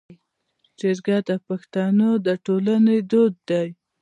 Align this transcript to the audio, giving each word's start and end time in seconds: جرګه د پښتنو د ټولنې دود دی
جرګه 0.79 1.17
د 1.29 1.31
پښتنو 1.47 2.09
د 2.25 2.27
ټولنې 2.45 2.97
دود 3.11 3.33
دی 3.49 3.67